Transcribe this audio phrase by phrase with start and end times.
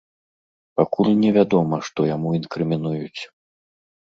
[0.79, 3.21] Пакуль невядома, што яму інкрымінуюць.